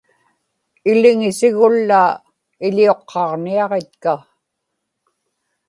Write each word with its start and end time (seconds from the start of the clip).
iliŋisigullaa 0.91 2.09
iḷiuqqaġniaġitka 2.67 4.15